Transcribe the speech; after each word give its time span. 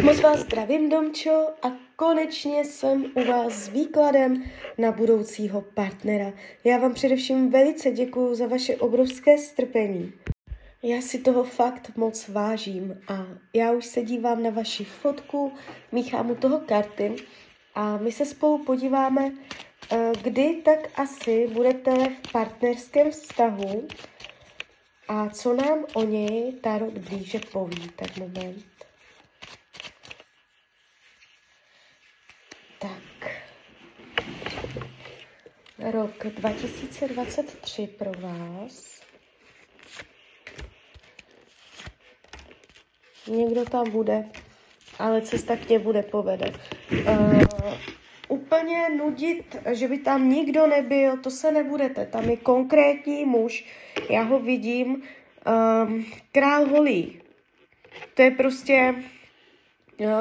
Moc 0.00 0.20
vás 0.20 0.40
zdravím, 0.40 0.88
Domčo, 0.88 1.48
a 1.62 1.72
konečně 1.96 2.64
jsem 2.64 3.04
u 3.14 3.24
vás 3.24 3.52
s 3.52 3.68
výkladem 3.68 4.44
na 4.78 4.92
budoucího 4.92 5.60
partnera. 5.60 6.32
Já 6.64 6.78
vám 6.78 6.94
především 6.94 7.50
velice 7.50 7.90
děkuji 7.90 8.34
za 8.34 8.46
vaše 8.46 8.76
obrovské 8.76 9.38
strpení. 9.38 10.12
Já 10.82 11.00
si 11.00 11.18
toho 11.18 11.44
fakt 11.44 11.96
moc 11.96 12.28
vážím 12.28 13.00
a 13.08 13.26
já 13.54 13.72
už 13.72 13.86
se 13.86 14.02
dívám 14.02 14.42
na 14.42 14.50
vaši 14.50 14.84
fotku, 14.84 15.52
míchám 15.92 16.30
u 16.30 16.34
toho 16.34 16.58
karty 16.58 17.16
a 17.74 17.96
my 17.96 18.12
se 18.12 18.26
spolu 18.26 18.64
podíváme, 18.64 19.32
eh, 19.92 20.12
kdy 20.22 20.62
tak 20.64 20.78
asi 21.00 21.48
budete 21.52 21.90
v 21.94 22.32
partnerském 22.32 23.10
vztahu 23.10 23.88
a 25.08 25.28
co 25.28 25.54
nám 25.54 25.84
o 25.94 26.04
něj 26.04 26.52
Tarot 26.52 26.98
blíže 26.98 27.40
poví. 27.52 27.90
Tak 27.96 28.16
moment. 28.16 28.71
Tak. 32.82 33.30
Rok 35.78 36.26
2023 36.26 37.86
pro 37.86 38.12
vás. 38.12 39.02
Někdo 43.26 43.64
tam 43.64 43.90
bude, 43.90 44.24
ale 44.98 45.22
cesta 45.22 45.56
k 45.56 45.68
ně 45.68 45.78
bude 45.78 46.02
povede. 46.02 46.52
Uh, 47.08 47.42
úplně 48.28 48.88
nudit, 48.88 49.56
že 49.72 49.88
by 49.88 49.98
tam 49.98 50.28
nikdo 50.28 50.66
nebyl, 50.66 51.16
to 51.16 51.30
se 51.30 51.52
nebudete. 51.52 52.06
Tam 52.06 52.30
je 52.30 52.36
konkrétní 52.36 53.24
muž, 53.24 53.64
já 54.10 54.22
ho 54.22 54.38
vidím, 54.38 55.02
um, 55.86 56.06
král 56.32 56.66
holí. 56.66 57.22
To 58.14 58.22
je 58.22 58.30
prostě 58.30 58.94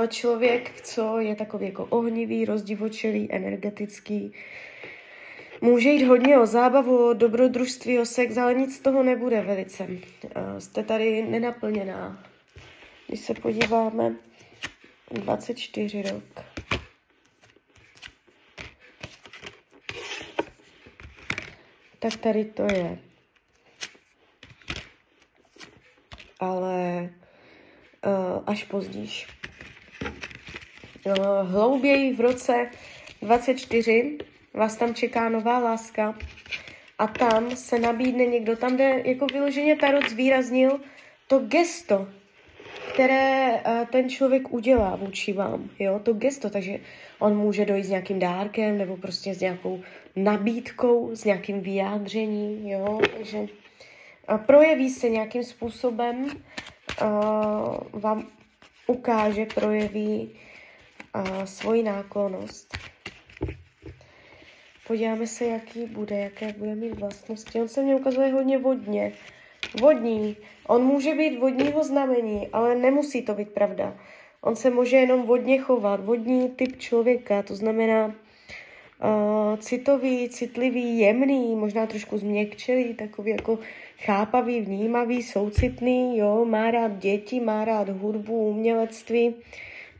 člověk, 0.07 0.81
co 0.81 1.19
je 1.19 1.35
takový 1.35 1.65
jako 1.65 1.85
ohnivý, 1.85 2.45
rozdivočelý, 2.45 3.31
energetický. 3.31 4.33
Může 5.61 5.89
jít 5.89 6.05
hodně 6.05 6.39
o 6.39 6.45
zábavu, 6.45 7.09
o 7.09 7.13
dobrodružství, 7.13 7.99
o 7.99 8.05
sex, 8.05 8.37
ale 8.37 8.53
nic 8.53 8.75
z 8.75 8.79
toho 8.79 9.03
nebude 9.03 9.41
velice. 9.41 9.83
Uh, 9.83 9.99
jste 10.59 10.83
tady 10.83 11.21
nenaplněná. 11.21 12.23
Když 13.07 13.19
se 13.19 13.33
podíváme, 13.33 14.15
24 15.11 16.01
rok. 16.01 16.45
Tak 21.99 22.15
tady 22.15 22.45
to 22.45 22.63
je. 22.63 22.99
Ale 26.39 27.09
uh, 28.05 28.43
až 28.45 28.63
pozdíš. 28.63 29.40
Uh, 31.05 31.15
hlouběji 31.51 32.13
v 32.13 32.19
roce 32.19 32.69
24 33.21 34.17
vás 34.53 34.75
tam 34.75 34.95
čeká 34.95 35.29
nová 35.29 35.59
láska 35.59 36.15
a 36.99 37.07
tam 37.07 37.55
se 37.55 37.79
nabídne 37.79 38.25
někdo, 38.25 38.55
tam 38.55 38.77
jde 38.77 39.01
jako 39.05 39.25
vyloženě 39.25 39.75
Tarot 39.75 40.09
zvýraznil 40.09 40.79
to 41.27 41.39
gesto, 41.39 42.07
které 42.93 43.51
uh, 43.51 43.85
ten 43.85 44.09
člověk 44.09 44.53
udělá 44.53 44.95
vůči 44.95 45.33
vám, 45.33 45.69
jo, 45.79 45.99
to 45.99 46.13
gesto, 46.13 46.49
takže 46.49 46.79
on 47.19 47.37
může 47.37 47.65
dojít 47.65 47.83
s 47.83 47.89
nějakým 47.89 48.19
dárkem 48.19 48.77
nebo 48.77 48.97
prostě 48.97 49.33
s 49.33 49.39
nějakou 49.39 49.81
nabídkou, 50.15 51.15
s 51.15 51.25
nějakým 51.25 51.61
vyjádřením, 51.61 52.67
jo, 52.67 53.01
takže 53.17 53.45
projeví 54.37 54.89
se 54.89 55.09
nějakým 55.09 55.43
způsobem, 55.43 56.25
uh, 56.25 58.01
vám 58.01 58.27
ukáže, 58.87 59.45
projeví 59.45 60.31
uh, 61.15 61.43
svoji 61.43 61.83
náklonost. 61.83 62.77
Podíváme 64.87 65.27
se, 65.27 65.45
jaký 65.45 65.85
bude, 65.85 66.19
jaké 66.19 66.53
bude 66.53 66.75
mít 66.75 66.99
vlastnosti. 66.99 67.61
On 67.61 67.67
se 67.67 67.81
mě 67.81 67.95
ukazuje 67.95 68.33
hodně 68.33 68.57
vodně. 68.57 69.11
Vodní. 69.81 70.37
On 70.67 70.83
může 70.83 71.15
být 71.15 71.39
vodního 71.39 71.83
znamení, 71.83 72.47
ale 72.53 72.75
nemusí 72.75 73.21
to 73.21 73.33
být 73.33 73.49
pravda. 73.49 73.95
On 74.41 74.55
se 74.55 74.69
může 74.69 74.97
jenom 74.97 75.23
vodně 75.23 75.57
chovat. 75.57 76.05
Vodní 76.05 76.49
typ 76.49 76.79
člověka, 76.79 77.43
to 77.43 77.55
znamená 77.55 78.05
uh, 78.05 79.59
citový, 79.59 80.29
citlivý, 80.29 80.99
jemný, 80.99 81.55
možná 81.55 81.85
trošku 81.85 82.17
změkčelý, 82.17 82.93
takový 82.93 83.31
jako 83.31 83.59
chápavý, 83.97 84.61
vnímavý, 84.61 85.23
soucitný, 85.23 86.17
jo, 86.17 86.45
má 86.45 86.71
rád 86.71 86.97
děti, 86.97 87.39
má 87.39 87.65
rád 87.65 87.89
hudbu, 87.89 88.49
umělectví, 88.49 89.35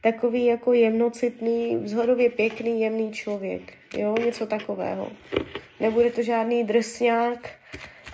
takový 0.02 0.46
jako 0.46 0.74
jemnocitný, 0.74 1.78
vzhorově 1.78 2.30
pěkný, 2.30 2.82
jemný 2.82 3.12
člověk, 3.12 3.74
jo, 3.98 4.16
něco 4.26 4.46
takového. 4.46 5.12
Nebude 5.80 6.12
to 6.12 6.24
žádný 6.24 6.64
drsňák, 6.64 7.50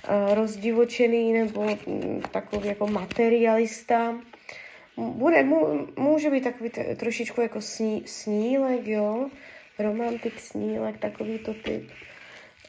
uh, 0.10 0.36
rozdivočený 0.36 1.34
nebo 1.34 1.62
um, 1.86 2.22
takový 2.32 2.68
jako 2.68 2.88
materialista. 2.88 4.16
Bude, 4.98 5.44
může 5.98 6.30
být 6.30 6.44
takový 6.44 6.70
trošičku 6.96 7.42
jako 7.42 7.62
sní, 7.62 8.04
snílek, 8.06 8.88
jo, 8.88 9.30
romantik 9.80 10.40
snílek, 10.40 10.98
takový 10.98 11.40
to 11.40 11.54
typ. 11.54 11.92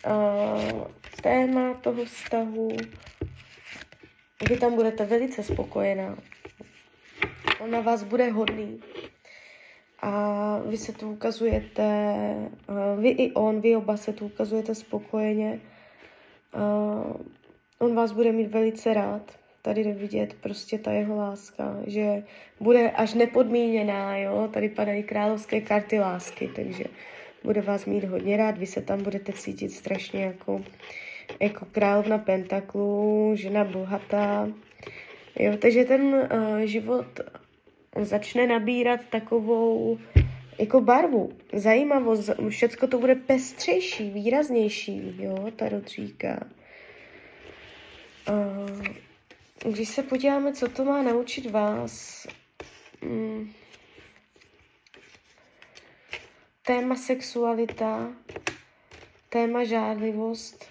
Uh, 0.06 0.84
téma 1.22 1.74
toho 1.74 2.04
vztahu, 2.04 2.68
vy 4.48 4.56
tam 4.56 4.74
budete 4.74 5.04
velice 5.04 5.42
spokojená. 5.42 6.18
On 7.60 7.70
na 7.70 7.80
vás 7.80 8.02
bude 8.02 8.30
hodný. 8.30 8.80
A 10.00 10.58
vy 10.66 10.76
se 10.76 10.92
tu 10.92 11.10
ukazujete, 11.10 12.12
uh, 12.68 13.02
vy 13.02 13.08
i 13.08 13.32
on, 13.32 13.60
vy 13.60 13.76
oba 13.76 13.96
se 13.96 14.12
tu 14.12 14.26
ukazujete 14.26 14.74
spokojeně. 14.74 15.60
On 17.78 17.94
vás 17.94 18.12
bude 18.12 18.32
mít 18.32 18.50
velice 18.50 18.94
rád. 18.94 19.38
Tady 19.62 19.84
jde 19.84 19.92
vidět 19.92 20.34
prostě 20.40 20.78
ta 20.78 20.92
jeho 20.92 21.16
láska, 21.16 21.76
že 21.86 22.22
bude 22.60 22.90
až 22.90 23.14
nepodmíněná, 23.14 24.16
jo. 24.16 24.48
Tady 24.52 24.68
padají 24.68 25.02
královské 25.02 25.60
karty 25.60 26.00
lásky, 26.00 26.50
takže 26.56 26.84
bude 27.44 27.60
vás 27.60 27.86
mít 27.86 28.04
hodně 28.04 28.36
rád, 28.36 28.58
vy 28.58 28.66
se 28.66 28.82
tam 28.82 29.02
budete 29.02 29.32
cítit 29.32 29.72
strašně 29.72 30.24
jako, 30.24 30.62
jako 31.40 31.66
královna 31.72 32.18
pentaklu, 32.18 33.32
žena 33.34 33.64
bohatá. 33.64 34.48
Jo, 35.38 35.56
takže 35.56 35.84
ten 35.84 36.02
uh, 36.02 36.58
život 36.58 37.20
začne 37.96 38.46
nabírat 38.46 39.00
takovou 39.10 39.98
jako 40.58 40.80
barvu, 40.80 41.32
zajímavost, 41.52 42.30
všecko 42.48 42.86
to 42.86 42.98
bude 42.98 43.14
pestřejší, 43.14 44.10
výraznější, 44.10 45.22
jo, 45.22 45.50
ta 45.56 45.66
říká. 45.86 46.46
Když 49.64 49.88
se 49.88 50.02
podíváme, 50.02 50.52
co 50.52 50.68
to 50.68 50.84
má 50.84 51.02
naučit 51.02 51.50
vás, 51.50 52.26
um, 53.02 53.52
téma 56.62 56.96
sexualita, 56.96 58.12
téma 59.28 59.64
žádlivost, 59.64 60.70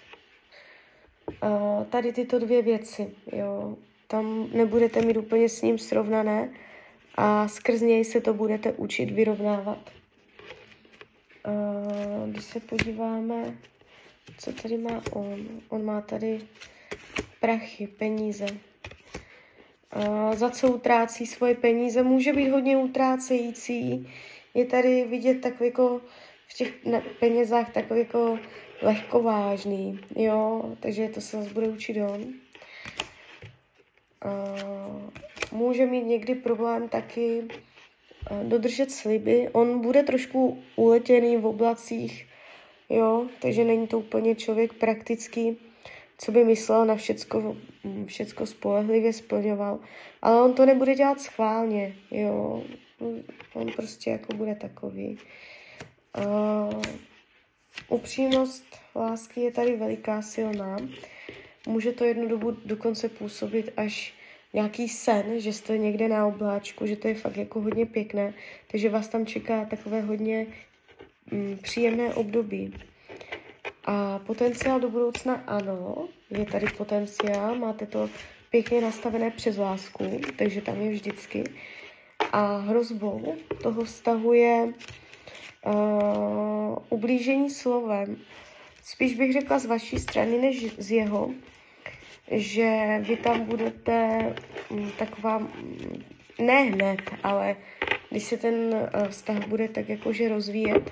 tady 1.90 2.12
tyto 2.12 2.38
dvě 2.38 2.62
věci, 2.62 3.14
jo, 3.32 3.76
tam 4.06 4.48
nebudete 4.52 5.02
mít 5.02 5.16
úplně 5.16 5.48
s 5.48 5.62
ním 5.62 5.78
srovnané 5.78 6.50
a 7.20 7.48
skrz 7.48 7.80
něj 7.80 8.04
se 8.04 8.20
to 8.20 8.34
budete 8.34 8.72
učit 8.72 9.10
vyrovnávat. 9.10 9.90
Když 12.26 12.44
se 12.44 12.60
podíváme, 12.60 13.58
co 14.38 14.52
tady 14.52 14.78
má 14.78 15.02
on, 15.12 15.46
on 15.68 15.84
má 15.84 16.00
tady 16.00 16.40
prachy, 17.40 17.86
peníze. 17.86 18.46
Za 20.34 20.50
co 20.50 20.72
utrácí 20.72 21.26
svoje 21.26 21.54
peníze, 21.54 22.02
může 22.02 22.32
být 22.32 22.50
hodně 22.50 22.76
utrácející, 22.76 24.10
je 24.54 24.64
tady 24.64 25.04
vidět 25.04 25.40
takový 25.40 25.68
jako 25.68 26.00
v 26.46 26.54
těch 26.54 26.72
penězách 27.20 27.72
takový 27.72 28.00
jako 28.00 28.38
lehkovážný, 28.82 30.00
jo, 30.16 30.76
takže 30.80 31.08
to 31.08 31.20
se 31.20 31.36
zase 31.36 31.54
bude 31.54 31.68
učit 31.68 32.02
on. 32.02 32.24
Může 35.52 35.86
mít 35.86 36.04
někdy 36.04 36.34
problém 36.34 36.88
taky 36.88 37.42
uh, 38.30 38.48
dodržet 38.48 38.90
sliby. 38.90 39.48
On 39.52 39.80
bude 39.80 40.02
trošku 40.02 40.62
uletěný 40.76 41.36
v 41.36 41.46
oblacích, 41.46 42.26
jo, 42.88 43.26
takže 43.42 43.64
není 43.64 43.86
to 43.86 43.98
úplně 43.98 44.34
člověk 44.34 44.72
praktický, 44.72 45.56
co 46.18 46.32
by 46.32 46.44
myslel 46.44 46.86
na 46.86 46.96
všecko, 46.96 47.56
všecko 48.06 48.46
spolehlivě 48.46 49.12
splňoval. 49.12 49.78
Ale 50.22 50.42
on 50.42 50.54
to 50.54 50.66
nebude 50.66 50.94
dělat 50.94 51.20
schválně, 51.20 51.94
jo. 52.10 52.64
On 53.54 53.72
prostě 53.76 54.10
jako 54.10 54.36
bude 54.36 54.54
takový. 54.54 55.18
Uh, 56.18 56.82
upřímnost 57.88 58.64
lásky 58.96 59.40
je 59.40 59.52
tady 59.52 59.76
veliká, 59.76 60.22
silná. 60.22 60.76
Může 61.66 61.92
to 61.92 62.04
jednu 62.04 62.28
dobu 62.28 62.50
dokonce 62.64 63.08
působit 63.08 63.72
až 63.76 64.14
nějaký 64.54 64.88
sen, 64.88 65.40
že 65.40 65.52
jste 65.52 65.78
někde 65.78 66.08
na 66.08 66.26
obláčku, 66.26 66.86
že 66.86 66.96
to 66.96 67.08
je 67.08 67.14
fakt 67.14 67.36
jako 67.36 67.60
hodně 67.60 67.86
pěkné, 67.86 68.34
takže 68.70 68.88
vás 68.88 69.08
tam 69.08 69.26
čeká 69.26 69.64
takové 69.64 70.00
hodně 70.00 70.46
mm, 71.32 71.58
příjemné 71.62 72.14
období. 72.14 72.74
A 73.84 74.18
potenciál 74.18 74.80
do 74.80 74.90
budoucna 74.90 75.34
ano, 75.46 76.08
je 76.30 76.44
tady 76.44 76.66
potenciál, 76.66 77.54
máte 77.54 77.86
to 77.86 78.10
pěkně 78.50 78.80
nastavené 78.80 79.30
přes 79.30 79.56
lásku, 79.56 80.20
takže 80.36 80.60
tam 80.60 80.80
je 80.80 80.90
vždycky. 80.90 81.44
A 82.32 82.56
hrozbou 82.56 83.36
toho 83.62 83.84
vztahu 83.84 84.32
je 84.32 84.72
uh, 85.66 86.78
ublížení 86.88 87.50
slovem. 87.50 88.16
Spíš 88.82 89.14
bych 89.14 89.32
řekla 89.32 89.58
z 89.58 89.66
vaší 89.66 89.98
strany, 89.98 90.38
než 90.38 90.74
z 90.78 90.90
jeho, 90.90 91.30
že 92.30 92.98
vy 93.00 93.16
tam 93.16 93.44
budete 93.44 94.18
um, 94.70 94.90
taková, 94.98 95.36
um, 95.36 95.48
ne 96.38 96.62
hned, 96.62 97.00
ale 97.22 97.56
když 98.10 98.22
se 98.22 98.36
ten 98.36 98.54
uh, 98.54 99.08
vztah 99.08 99.48
bude 99.48 99.68
tak 99.68 99.88
jakože 99.88 100.28
rozvíjet, 100.28 100.90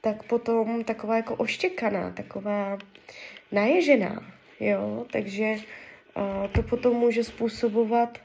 tak 0.00 0.22
potom 0.22 0.84
taková 0.84 1.16
jako 1.16 1.34
oštěkaná, 1.34 2.10
taková 2.10 2.78
naježená, 3.52 4.32
jo, 4.60 5.06
takže 5.12 5.56
uh, 6.16 6.48
to 6.52 6.62
potom 6.62 6.96
může 6.96 7.24
způsobovat 7.24 8.18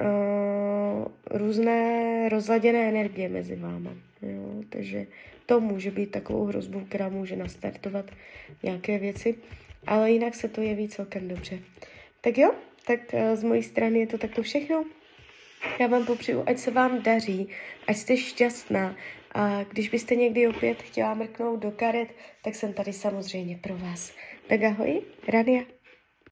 uh, 0.00 1.06
různé 1.30 2.28
rozladěné 2.28 2.88
energie 2.88 3.28
mezi 3.28 3.56
váma, 3.56 3.90
jo, 4.22 4.62
takže 4.68 5.06
to 5.46 5.60
může 5.60 5.90
být 5.90 6.10
takovou 6.10 6.44
hrozbou, 6.44 6.80
která 6.80 7.08
může 7.08 7.36
nastartovat 7.36 8.10
nějaké 8.62 8.98
věci, 8.98 9.34
ale 9.86 10.10
jinak 10.10 10.34
se 10.34 10.48
to 10.48 10.60
jeví 10.60 10.88
celkem 10.88 11.28
dobře. 11.28 11.58
Tak 12.20 12.38
jo, 12.38 12.54
tak 12.86 13.00
uh, 13.12 13.36
z 13.36 13.42
mojí 13.42 13.62
strany 13.62 13.98
je 13.98 14.06
to 14.06 14.18
takto 14.18 14.42
všechno. 14.42 14.84
Já 15.80 15.86
vám 15.86 16.06
popřeju, 16.06 16.44
ať 16.46 16.58
se 16.58 16.70
vám 16.70 17.02
daří, 17.02 17.48
ať 17.86 17.96
jste 17.96 18.16
šťastná, 18.16 18.96
a 19.34 19.62
když 19.62 19.88
byste 19.88 20.14
někdy 20.14 20.48
opět 20.48 20.82
chtěla 20.82 21.14
mrknout 21.14 21.60
do 21.60 21.70
karet, 21.70 22.08
tak 22.44 22.54
jsem 22.54 22.72
tady 22.72 22.92
samozřejmě 22.92 23.58
pro 23.62 23.76
vás. 23.76 24.12
Tak 24.48 24.62
ahoj, 24.62 25.02
Rania. 25.28 25.73